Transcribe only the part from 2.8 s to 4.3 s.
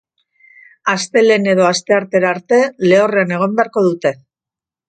lehorrean egon beharko dute.